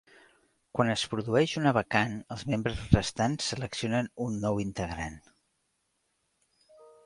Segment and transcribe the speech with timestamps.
[0.77, 5.23] Quan es produeix una vacant, els membres restants seleccionen un nou integrant.